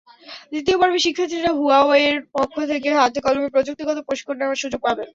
দ্বিতীয় 0.51 0.77
পর্বে 0.77 0.99
শিক্ষার্থীরা 0.99 1.51
হুয়াওয়ের 1.53 2.15
পক্ষ 2.35 2.55
থেকে 2.71 2.89
হাতে-কলমে 2.93 3.49
প্রযুক্তিগত 3.49 3.97
প্রশিক্ষণ 4.07 4.35
নেওয়ার 4.37 4.61
সুযোগ 4.63 4.79
পাবেন। 4.83 5.09